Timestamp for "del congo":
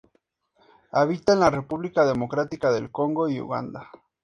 2.73-3.29